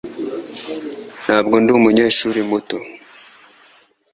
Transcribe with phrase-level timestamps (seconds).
[1.23, 2.77] Ntabwo ndi umunyeshuri muto